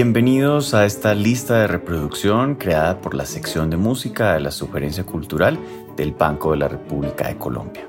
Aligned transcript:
Bienvenidos 0.00 0.74
a 0.74 0.86
esta 0.86 1.12
lista 1.12 1.58
de 1.58 1.66
reproducción 1.66 2.54
creada 2.54 3.00
por 3.00 3.14
la 3.14 3.26
sección 3.26 3.68
de 3.68 3.76
música 3.76 4.34
de 4.34 4.38
la 4.38 4.52
Sugerencia 4.52 5.02
Cultural 5.02 5.58
del 5.96 6.12
Banco 6.12 6.52
de 6.52 6.58
la 6.58 6.68
República 6.68 7.26
de 7.26 7.36
Colombia. 7.36 7.88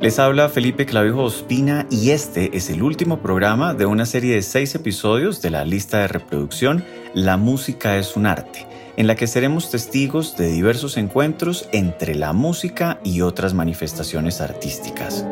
Les 0.00 0.18
habla 0.18 0.48
Felipe 0.48 0.86
Clavijo 0.86 1.24
Ospina 1.24 1.86
y 1.90 2.12
este 2.12 2.56
es 2.56 2.70
el 2.70 2.82
último 2.82 3.20
programa 3.20 3.74
de 3.74 3.84
una 3.84 4.06
serie 4.06 4.34
de 4.34 4.40
seis 4.40 4.74
episodios 4.74 5.42
de 5.42 5.50
la 5.50 5.66
lista 5.66 5.98
de 5.98 6.08
reproducción 6.08 6.86
La 7.12 7.36
música 7.36 7.98
es 7.98 8.16
un 8.16 8.24
arte, 8.24 8.66
en 8.96 9.06
la 9.06 9.14
que 9.14 9.26
seremos 9.26 9.70
testigos 9.70 10.38
de 10.38 10.48
diversos 10.48 10.96
encuentros 10.96 11.68
entre 11.72 12.14
la 12.14 12.32
música 12.32 12.98
y 13.04 13.20
otras 13.20 13.52
manifestaciones 13.52 14.40
artísticas. 14.40 15.26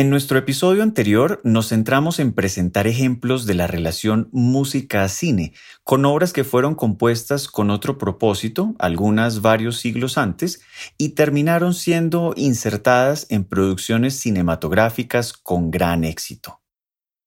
En 0.00 0.08
nuestro 0.08 0.38
episodio 0.38 0.82
anterior 0.82 1.42
nos 1.44 1.68
centramos 1.68 2.20
en 2.20 2.32
presentar 2.32 2.86
ejemplos 2.86 3.44
de 3.44 3.52
la 3.52 3.66
relación 3.66 4.30
música-cine, 4.32 5.52
con 5.84 6.06
obras 6.06 6.32
que 6.32 6.42
fueron 6.42 6.74
compuestas 6.74 7.48
con 7.48 7.68
otro 7.68 7.98
propósito, 7.98 8.74
algunas 8.78 9.42
varios 9.42 9.76
siglos 9.76 10.16
antes, 10.16 10.62
y 10.96 11.10
terminaron 11.10 11.74
siendo 11.74 12.32
insertadas 12.34 13.26
en 13.28 13.44
producciones 13.44 14.18
cinematográficas 14.18 15.34
con 15.34 15.70
gran 15.70 16.04
éxito. 16.04 16.62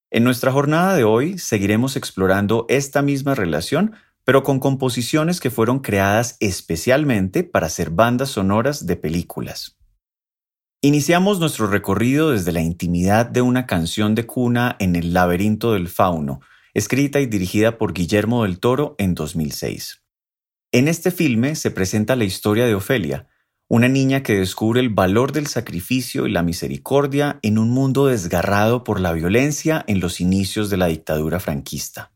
En 0.09 0.23
nuestra 0.23 0.51
jornada 0.51 0.95
de 0.95 1.03
hoy 1.03 1.37
seguiremos 1.37 1.95
explorando 1.95 2.65
esta 2.69 3.03
misma 3.03 3.35
relación, 3.35 3.93
pero 4.23 4.41
con 4.41 4.59
composiciones 4.59 5.39
que 5.39 5.51
fueron 5.51 5.77
creadas 5.77 6.37
especialmente 6.39 7.43
para 7.43 7.69
ser 7.69 7.91
bandas 7.91 8.29
sonoras 8.29 8.87
de 8.87 8.95
películas. 8.95 9.77
Iniciamos 10.85 11.39
nuestro 11.39 11.67
recorrido 11.67 12.31
desde 12.31 12.51
la 12.51 12.59
intimidad 12.59 13.25
de 13.25 13.41
una 13.41 13.65
canción 13.65 14.15
de 14.15 14.25
cuna 14.25 14.75
en 14.79 14.97
El 14.97 15.13
laberinto 15.13 15.71
del 15.71 15.87
fauno, 15.87 16.41
escrita 16.73 17.21
y 17.21 17.25
dirigida 17.25 17.77
por 17.77 17.93
Guillermo 17.93 18.43
del 18.43 18.59
Toro 18.59 18.93
en 18.97 19.15
2006. 19.15 20.03
En 20.73 20.89
este 20.89 21.11
filme 21.11 21.55
se 21.55 21.71
presenta 21.71 22.17
la 22.17 22.25
historia 22.25 22.65
de 22.65 22.75
Ofelia, 22.75 23.29
una 23.69 23.87
niña 23.87 24.23
que 24.23 24.37
descubre 24.37 24.81
el 24.81 24.89
valor 24.89 25.31
del 25.31 25.47
sacrificio 25.47 26.27
y 26.27 26.31
la 26.31 26.43
misericordia 26.43 27.39
en 27.43 27.59
un 27.59 27.69
mundo 27.69 28.07
desgarrado 28.07 28.83
por 28.83 28.99
la 28.99 29.13
violencia 29.13 29.85
en 29.87 30.01
los 30.01 30.19
inicios 30.19 30.69
de 30.69 30.75
la 30.75 30.87
dictadura 30.87 31.39
franquista. 31.39 32.11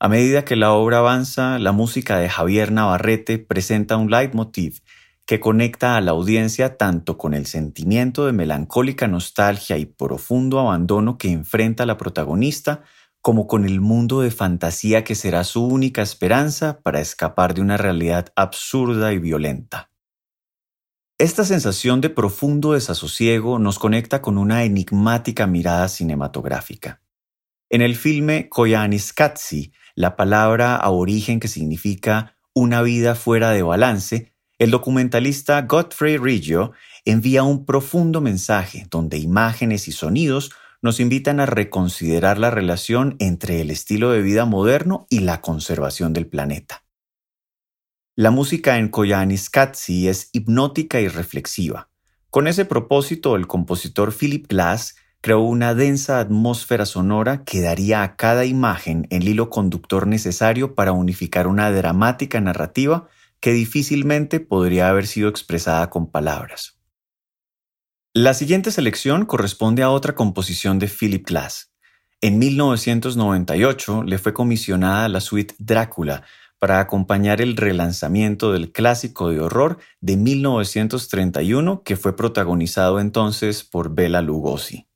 A 0.00 0.08
medida 0.08 0.44
que 0.44 0.56
la 0.56 0.72
obra 0.72 0.98
avanza, 0.98 1.60
la 1.60 1.70
música 1.70 2.18
de 2.18 2.28
Javier 2.28 2.72
Navarrete 2.72 3.38
presenta 3.38 3.96
un 3.96 4.10
leitmotiv 4.10 4.80
que 5.26 5.40
conecta 5.40 5.96
a 5.96 6.00
la 6.00 6.12
audiencia 6.12 6.76
tanto 6.76 7.18
con 7.18 7.34
el 7.34 7.46
sentimiento 7.46 8.26
de 8.26 8.32
melancólica 8.32 9.08
nostalgia 9.08 9.76
y 9.76 9.84
profundo 9.84 10.60
abandono 10.60 11.18
que 11.18 11.32
enfrenta 11.32 11.84
la 11.84 11.96
protagonista, 11.96 12.84
como 13.20 13.48
con 13.48 13.64
el 13.64 13.80
mundo 13.80 14.20
de 14.20 14.30
fantasía 14.30 15.02
que 15.02 15.16
será 15.16 15.42
su 15.42 15.66
única 15.66 16.00
esperanza 16.00 16.80
para 16.80 17.00
escapar 17.00 17.54
de 17.54 17.60
una 17.60 17.76
realidad 17.76 18.32
absurda 18.36 19.12
y 19.12 19.18
violenta. 19.18 19.90
Esta 21.18 21.44
sensación 21.44 22.00
de 22.00 22.10
profundo 22.10 22.74
desasosiego 22.74 23.58
nos 23.58 23.80
conecta 23.80 24.22
con 24.22 24.38
una 24.38 24.62
enigmática 24.62 25.48
mirada 25.48 25.88
cinematográfica. 25.88 27.00
En 27.68 27.82
el 27.82 27.96
filme 27.96 28.48
Koyaanisqatsi, 28.48 29.72
la 29.96 30.14
palabra 30.14 30.76
aborigen 30.76 31.40
que 31.40 31.48
significa 31.48 32.36
una 32.54 32.80
vida 32.82 33.16
fuera 33.16 33.50
de 33.50 33.62
balance 33.62 34.35
el 34.58 34.70
documentalista 34.70 35.60
Godfrey 35.62 36.16
Riggio 36.16 36.72
envía 37.04 37.42
un 37.42 37.66
profundo 37.66 38.20
mensaje 38.20 38.86
donde 38.90 39.18
imágenes 39.18 39.86
y 39.88 39.92
sonidos 39.92 40.50
nos 40.80 40.98
invitan 41.00 41.40
a 41.40 41.46
reconsiderar 41.46 42.38
la 42.38 42.50
relación 42.50 43.16
entre 43.18 43.60
el 43.60 43.70
estilo 43.70 44.10
de 44.10 44.22
vida 44.22 44.44
moderno 44.44 45.06
y 45.10 45.20
la 45.20 45.40
conservación 45.40 46.12
del 46.12 46.26
planeta. 46.26 46.84
La 48.14 48.30
música 48.30 48.78
en 48.78 48.88
Koyaanisqatsi 48.88 50.08
es 50.08 50.30
hipnótica 50.32 51.00
y 51.00 51.08
reflexiva. 51.08 51.90
Con 52.30 52.46
ese 52.46 52.64
propósito, 52.64 53.36
el 53.36 53.46
compositor 53.46 54.14
Philip 54.14 54.46
Glass 54.48 54.96
creó 55.20 55.40
una 55.40 55.74
densa 55.74 56.20
atmósfera 56.20 56.86
sonora 56.86 57.44
que 57.44 57.60
daría 57.60 58.02
a 58.02 58.16
cada 58.16 58.46
imagen 58.46 59.06
el 59.10 59.28
hilo 59.28 59.50
conductor 59.50 60.06
necesario 60.06 60.74
para 60.74 60.92
unificar 60.92 61.46
una 61.46 61.70
dramática 61.70 62.40
narrativa 62.40 63.08
que 63.40 63.52
difícilmente 63.52 64.40
podría 64.40 64.88
haber 64.88 65.06
sido 65.06 65.28
expresada 65.28 65.90
con 65.90 66.10
palabras. 66.10 66.78
La 68.12 68.32
siguiente 68.32 68.70
selección 68.70 69.26
corresponde 69.26 69.82
a 69.82 69.90
otra 69.90 70.14
composición 70.14 70.78
de 70.78 70.88
Philip 70.88 71.26
Glass. 71.26 71.72
En 72.22 72.38
1998 72.38 74.04
le 74.04 74.18
fue 74.18 74.32
comisionada 74.32 75.08
la 75.08 75.20
suite 75.20 75.54
Drácula 75.58 76.24
para 76.58 76.80
acompañar 76.80 77.42
el 77.42 77.56
relanzamiento 77.56 78.52
del 78.52 78.72
clásico 78.72 79.28
de 79.28 79.40
horror 79.40 79.78
de 80.00 80.16
1931 80.16 81.82
que 81.82 81.96
fue 81.96 82.16
protagonizado 82.16 83.00
entonces 83.00 83.64
por 83.64 83.94
Bela 83.94 84.22
Lugosi. 84.22 84.88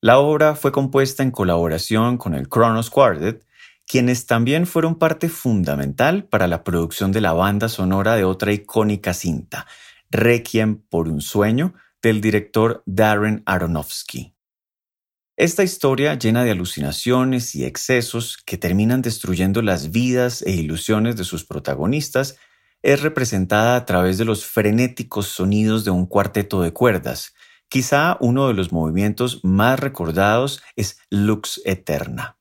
La 0.00 0.18
obra 0.18 0.54
fue 0.54 0.72
compuesta 0.72 1.22
en 1.22 1.30
colaboración 1.30 2.16
con 2.16 2.34
el 2.34 2.48
Kronos 2.48 2.90
Quartet 2.90 3.44
quienes 3.90 4.26
también 4.26 4.68
fueron 4.68 4.94
parte 4.94 5.28
fundamental 5.28 6.22
para 6.22 6.46
la 6.46 6.62
producción 6.62 7.10
de 7.10 7.20
la 7.20 7.32
banda 7.32 7.68
sonora 7.68 8.14
de 8.14 8.22
otra 8.22 8.52
icónica 8.52 9.14
cinta, 9.14 9.66
Requiem 10.10 10.76
por 10.88 11.08
un 11.08 11.20
sueño, 11.20 11.74
del 12.00 12.20
director 12.20 12.84
Darren 12.86 13.42
Aronofsky. 13.46 14.32
Esta 15.36 15.64
historia 15.64 16.14
llena 16.14 16.44
de 16.44 16.52
alucinaciones 16.52 17.56
y 17.56 17.64
excesos 17.64 18.36
que 18.36 18.56
terminan 18.56 19.02
destruyendo 19.02 19.60
las 19.60 19.90
vidas 19.90 20.42
e 20.42 20.52
ilusiones 20.52 21.16
de 21.16 21.24
sus 21.24 21.44
protagonistas 21.44 22.36
es 22.82 23.02
representada 23.02 23.74
a 23.74 23.86
través 23.86 24.18
de 24.18 24.24
los 24.24 24.46
frenéticos 24.46 25.26
sonidos 25.26 25.84
de 25.84 25.90
un 25.90 26.06
cuarteto 26.06 26.62
de 26.62 26.72
cuerdas. 26.72 27.34
Quizá 27.68 28.18
uno 28.20 28.46
de 28.46 28.54
los 28.54 28.70
movimientos 28.70 29.40
más 29.42 29.80
recordados 29.80 30.62
es 30.76 30.98
Lux 31.10 31.60
Eterna. 31.64 32.39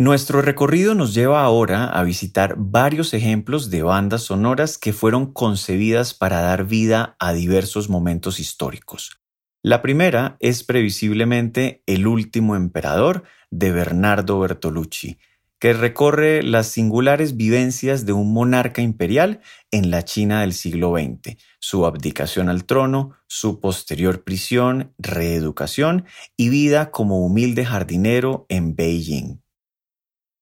Nuestro 0.00 0.40
recorrido 0.40 0.94
nos 0.94 1.12
lleva 1.12 1.42
ahora 1.42 1.84
a 1.84 2.02
visitar 2.04 2.54
varios 2.56 3.12
ejemplos 3.12 3.68
de 3.68 3.82
bandas 3.82 4.22
sonoras 4.22 4.78
que 4.78 4.94
fueron 4.94 5.30
concebidas 5.30 6.14
para 6.14 6.40
dar 6.40 6.64
vida 6.64 7.16
a 7.18 7.34
diversos 7.34 7.90
momentos 7.90 8.40
históricos. 8.40 9.20
La 9.62 9.82
primera 9.82 10.38
es 10.40 10.64
previsiblemente 10.64 11.82
El 11.84 12.06
último 12.06 12.56
emperador 12.56 13.24
de 13.50 13.72
Bernardo 13.72 14.40
Bertolucci, 14.40 15.18
que 15.58 15.74
recorre 15.74 16.42
las 16.42 16.68
singulares 16.68 17.36
vivencias 17.36 18.06
de 18.06 18.14
un 18.14 18.32
monarca 18.32 18.80
imperial 18.80 19.42
en 19.70 19.90
la 19.90 20.06
China 20.06 20.40
del 20.40 20.54
siglo 20.54 20.94
XX, 20.96 21.36
su 21.58 21.84
abdicación 21.84 22.48
al 22.48 22.64
trono, 22.64 23.16
su 23.26 23.60
posterior 23.60 24.24
prisión, 24.24 24.94
reeducación 24.96 26.06
y 26.38 26.48
vida 26.48 26.90
como 26.90 27.22
humilde 27.22 27.66
jardinero 27.66 28.46
en 28.48 28.74
Beijing. 28.74 29.42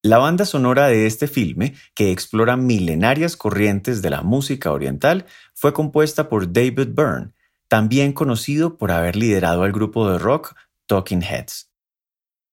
La 0.02 0.18
banda 0.18 0.44
sonora 0.44 0.86
de 0.86 1.06
este 1.06 1.26
filme, 1.26 1.74
que 1.96 2.12
explora 2.12 2.56
milenarias 2.56 3.36
corrientes 3.36 4.00
de 4.00 4.10
la 4.10 4.22
música 4.22 4.70
oriental, 4.70 5.26
fue 5.54 5.72
compuesta 5.72 6.28
por 6.28 6.52
David 6.52 6.90
Byrne, 6.94 7.32
también 7.66 8.12
conocido 8.12 8.78
por 8.78 8.92
haber 8.92 9.16
liderado 9.16 9.64
al 9.64 9.72
grupo 9.72 10.08
de 10.08 10.18
rock 10.18 10.54
Talking 10.86 11.22
Heads. 11.22 11.72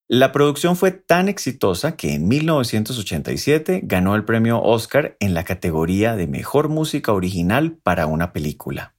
La 0.08 0.32
producción 0.32 0.76
fue 0.76 0.90
tan 0.90 1.30
exitosa 1.30 1.96
que 1.96 2.16
en 2.16 2.28
1987 2.28 3.82
ganó 3.84 4.16
el 4.16 4.26
premio 4.26 4.60
Oscar 4.62 5.16
en 5.20 5.36
la 5.36 5.44
categoría 5.44 6.16
de 6.16 6.26
Mejor 6.26 6.68
Música 6.70 7.14
Original 7.14 7.78
para 7.84 8.08
una 8.08 8.34
película. 8.34 8.96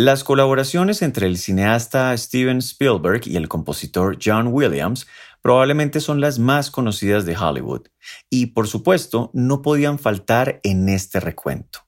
Las 0.00 0.22
colaboraciones 0.22 1.02
entre 1.02 1.26
el 1.26 1.36
cineasta 1.38 2.16
Steven 2.16 2.58
Spielberg 2.58 3.22
y 3.26 3.36
el 3.36 3.48
compositor 3.48 4.16
John 4.24 4.46
Williams 4.46 5.08
probablemente 5.42 5.98
son 5.98 6.20
las 6.20 6.38
más 6.38 6.70
conocidas 6.70 7.26
de 7.26 7.36
Hollywood 7.36 7.88
y 8.30 8.46
por 8.46 8.68
supuesto 8.68 9.32
no 9.34 9.60
podían 9.60 9.98
faltar 9.98 10.60
en 10.62 10.88
este 10.88 11.18
recuento. 11.18 11.87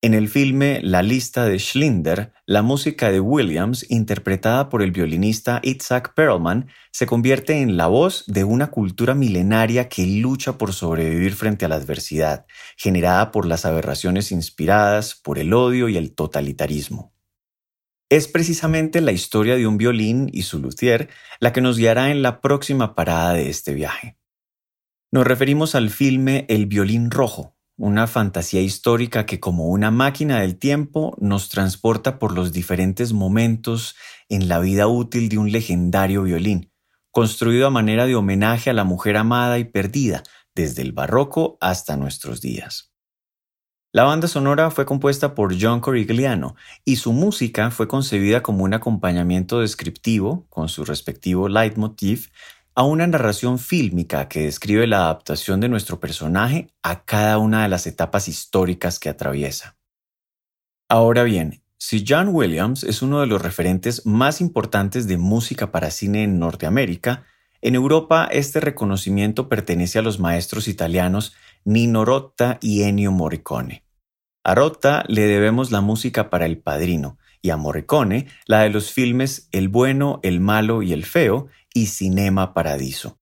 En 0.00 0.14
el 0.14 0.28
filme 0.28 0.80
La 0.80 1.02
lista 1.02 1.44
de 1.44 1.58
Schlinder, 1.58 2.32
la 2.46 2.62
música 2.62 3.10
de 3.10 3.18
Williams, 3.18 3.84
interpretada 3.90 4.68
por 4.68 4.80
el 4.80 4.92
violinista 4.92 5.58
Itzhak 5.64 6.14
Perlman, 6.14 6.68
se 6.92 7.06
convierte 7.06 7.60
en 7.60 7.76
la 7.76 7.88
voz 7.88 8.22
de 8.28 8.44
una 8.44 8.68
cultura 8.68 9.16
milenaria 9.16 9.88
que 9.88 10.06
lucha 10.06 10.56
por 10.56 10.72
sobrevivir 10.72 11.34
frente 11.34 11.64
a 11.64 11.68
la 11.68 11.74
adversidad, 11.74 12.46
generada 12.76 13.32
por 13.32 13.44
las 13.44 13.64
aberraciones 13.64 14.30
inspiradas 14.30 15.16
por 15.16 15.36
el 15.36 15.52
odio 15.52 15.88
y 15.88 15.96
el 15.96 16.14
totalitarismo. 16.14 17.12
Es 18.08 18.28
precisamente 18.28 19.00
la 19.00 19.10
historia 19.10 19.56
de 19.56 19.66
un 19.66 19.78
violín 19.78 20.30
y 20.32 20.42
su 20.42 20.60
luthier 20.60 21.08
la 21.40 21.52
que 21.52 21.60
nos 21.60 21.76
guiará 21.76 22.12
en 22.12 22.22
la 22.22 22.40
próxima 22.40 22.94
parada 22.94 23.32
de 23.32 23.50
este 23.50 23.74
viaje. 23.74 24.16
Nos 25.10 25.26
referimos 25.26 25.74
al 25.74 25.90
filme 25.90 26.46
El 26.48 26.66
violín 26.66 27.10
rojo, 27.10 27.57
una 27.78 28.08
fantasía 28.08 28.60
histórica 28.60 29.24
que 29.24 29.38
como 29.38 29.68
una 29.68 29.90
máquina 29.92 30.40
del 30.40 30.58
tiempo 30.58 31.16
nos 31.20 31.48
transporta 31.48 32.18
por 32.18 32.34
los 32.34 32.52
diferentes 32.52 33.12
momentos 33.12 33.94
en 34.28 34.48
la 34.48 34.58
vida 34.58 34.88
útil 34.88 35.28
de 35.28 35.38
un 35.38 35.52
legendario 35.52 36.24
violín, 36.24 36.72
construido 37.12 37.68
a 37.68 37.70
manera 37.70 38.06
de 38.06 38.16
homenaje 38.16 38.68
a 38.68 38.74
la 38.74 38.84
mujer 38.84 39.16
amada 39.16 39.58
y 39.60 39.64
perdida, 39.64 40.24
desde 40.56 40.82
el 40.82 40.92
barroco 40.92 41.56
hasta 41.60 41.96
nuestros 41.96 42.40
días. 42.40 42.92
La 43.92 44.02
banda 44.02 44.28
sonora 44.28 44.70
fue 44.70 44.84
compuesta 44.84 45.34
por 45.34 45.54
John 45.58 45.80
Corigliano 45.80 46.56
y 46.84 46.96
su 46.96 47.12
música 47.12 47.70
fue 47.70 47.88
concebida 47.88 48.42
como 48.42 48.64
un 48.64 48.74
acompañamiento 48.74 49.60
descriptivo, 49.60 50.46
con 50.50 50.68
su 50.68 50.84
respectivo 50.84 51.48
leitmotiv, 51.48 52.28
a 52.78 52.84
una 52.84 53.08
narración 53.08 53.58
fílmica 53.58 54.28
que 54.28 54.42
describe 54.42 54.86
la 54.86 54.98
adaptación 54.98 55.58
de 55.58 55.68
nuestro 55.68 55.98
personaje 55.98 56.68
a 56.84 57.04
cada 57.04 57.36
una 57.38 57.64
de 57.64 57.68
las 57.68 57.88
etapas 57.88 58.28
históricas 58.28 59.00
que 59.00 59.08
atraviesa. 59.08 59.76
Ahora 60.88 61.24
bien, 61.24 61.60
si 61.76 62.04
John 62.06 62.28
Williams 62.28 62.84
es 62.84 63.02
uno 63.02 63.18
de 63.18 63.26
los 63.26 63.42
referentes 63.42 64.06
más 64.06 64.40
importantes 64.40 65.08
de 65.08 65.16
música 65.16 65.72
para 65.72 65.90
cine 65.90 66.22
en 66.22 66.38
Norteamérica, 66.38 67.24
en 67.62 67.74
Europa 67.74 68.28
este 68.30 68.60
reconocimiento 68.60 69.48
pertenece 69.48 69.98
a 69.98 70.02
los 70.02 70.20
maestros 70.20 70.68
italianos 70.68 71.34
Nino 71.64 72.04
Rota 72.04 72.58
y 72.60 72.84
Ennio 72.84 73.10
Morricone. 73.10 73.82
A 74.44 74.54
Rota 74.54 75.04
le 75.08 75.22
debemos 75.22 75.72
la 75.72 75.80
música 75.80 76.30
para 76.30 76.46
El 76.46 76.58
Padrino 76.58 77.18
y 77.42 77.50
a 77.50 77.56
Morricone 77.56 78.28
la 78.46 78.60
de 78.60 78.70
los 78.70 78.92
filmes 78.92 79.48
El 79.50 79.68
bueno, 79.68 80.20
el 80.22 80.38
malo 80.38 80.82
y 80.82 80.92
el 80.92 81.04
feo 81.04 81.48
y 81.82 81.86
Cinema 81.86 82.54
Paradiso. 82.54 83.18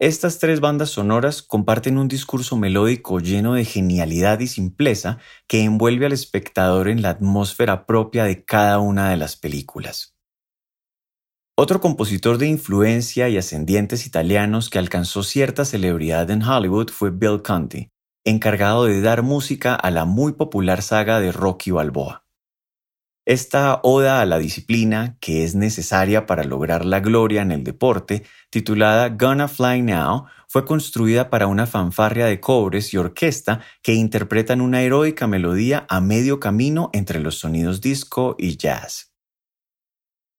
Estas 0.00 0.38
tres 0.38 0.60
bandas 0.60 0.90
sonoras 0.90 1.42
comparten 1.42 1.98
un 1.98 2.06
discurso 2.06 2.56
melódico 2.56 3.18
lleno 3.18 3.54
de 3.54 3.64
genialidad 3.64 4.38
y 4.40 4.46
simpleza 4.46 5.18
que 5.48 5.64
envuelve 5.64 6.06
al 6.06 6.12
espectador 6.12 6.88
en 6.88 7.02
la 7.02 7.10
atmósfera 7.10 7.84
propia 7.84 8.24
de 8.24 8.44
cada 8.44 8.78
una 8.78 9.10
de 9.10 9.16
las 9.16 9.36
películas. 9.36 10.14
Otro 11.56 11.80
compositor 11.80 12.38
de 12.38 12.46
influencia 12.46 13.28
y 13.28 13.36
ascendientes 13.36 14.06
italianos 14.06 14.70
que 14.70 14.78
alcanzó 14.78 15.24
cierta 15.24 15.64
celebridad 15.64 16.30
en 16.30 16.44
Hollywood 16.44 16.90
fue 16.90 17.10
Bill 17.10 17.42
Conti, 17.42 17.90
encargado 18.24 18.84
de 18.84 19.00
dar 19.00 19.22
música 19.22 19.74
a 19.74 19.90
la 19.90 20.04
muy 20.04 20.34
popular 20.34 20.82
saga 20.82 21.18
de 21.18 21.32
Rocky 21.32 21.72
Balboa. 21.72 22.27
Esta 23.28 23.80
oda 23.82 24.22
a 24.22 24.24
la 24.24 24.38
disciplina 24.38 25.18
que 25.20 25.44
es 25.44 25.54
necesaria 25.54 26.24
para 26.24 26.44
lograr 26.44 26.86
la 26.86 27.00
gloria 27.00 27.42
en 27.42 27.52
el 27.52 27.62
deporte, 27.62 28.24
titulada 28.48 29.10
Gonna 29.10 29.48
Fly 29.48 29.82
Now, 29.82 30.24
fue 30.48 30.64
construida 30.64 31.28
para 31.28 31.46
una 31.46 31.66
fanfarria 31.66 32.24
de 32.24 32.40
cobres 32.40 32.94
y 32.94 32.96
orquesta 32.96 33.60
que 33.82 33.92
interpretan 33.92 34.62
una 34.62 34.80
heroica 34.80 35.26
melodía 35.26 35.84
a 35.90 36.00
medio 36.00 36.40
camino 36.40 36.88
entre 36.94 37.20
los 37.20 37.34
sonidos 37.34 37.82
disco 37.82 38.34
y 38.38 38.56
jazz. 38.56 39.12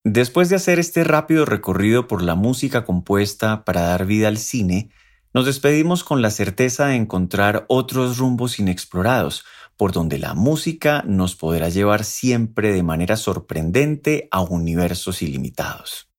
Después 0.03 0.49
de 0.49 0.55
hacer 0.55 0.79
este 0.79 1.03
rápido 1.03 1.45
recorrido 1.45 2.07
por 2.07 2.23
la 2.23 2.33
música 2.33 2.85
compuesta 2.85 3.65
para 3.65 3.81
dar 3.81 4.07
vida 4.07 4.29
al 4.29 4.39
cine, 4.39 4.89
nos 5.31 5.45
despedimos 5.45 6.03
con 6.03 6.23
la 6.23 6.31
certeza 6.31 6.87
de 6.87 6.95
encontrar 6.95 7.65
otros 7.69 8.17
rumbos 8.17 8.57
inexplorados, 8.57 9.45
por 9.79 9.93
donde 9.93 10.19
la 10.19 10.33
música 10.33 11.05
nos 11.07 11.37
podrá 11.37 11.69
llevar 11.69 12.03
siempre 12.03 12.73
de 12.73 12.83
manera 12.83 13.15
sorprendente 13.15 14.27
a 14.29 14.41
universos 14.41 15.21
ilimitados. 15.21 16.09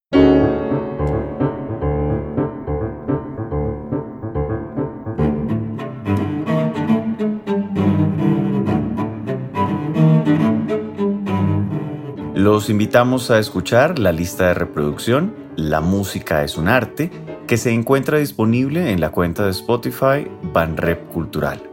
Los 12.35 12.71
invitamos 12.71 13.31
a 13.31 13.39
escuchar 13.39 13.99
la 13.99 14.13
lista 14.13 14.47
de 14.47 14.55
reproducción 14.55 15.35
La 15.57 15.83
música 15.83 16.45
es 16.45 16.57
un 16.57 16.69
arte, 16.69 17.11
que 17.47 17.59
se 17.59 17.73
encuentra 17.73 18.17
disponible 18.17 18.91
en 18.91 19.03
la 19.03 19.11
cuenta 19.11 19.45
de 19.45 19.51
Spotify 19.51 20.27
Banrep 20.55 21.13
Cultural. 21.13 21.70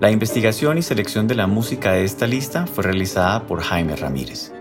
La 0.00 0.10
investigación 0.12 0.78
y 0.78 0.82
selección 0.82 1.26
de 1.26 1.34
la 1.34 1.48
música 1.48 1.90
de 1.90 2.04
esta 2.04 2.28
lista 2.28 2.68
fue 2.68 2.84
realizada 2.84 3.48
por 3.48 3.60
Jaime 3.60 3.96
Ramírez. 3.96 4.52